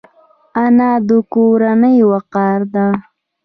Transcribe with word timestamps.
انا 0.63 0.91
د 1.07 1.09
کورنۍ 1.33 1.97
وقار 2.11 2.59
ده 2.73 2.87